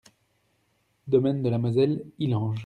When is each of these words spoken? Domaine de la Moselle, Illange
Domaine 1.05 1.43
de 1.43 1.49
la 1.51 1.59
Moselle, 1.59 2.03
Illange 2.17 2.59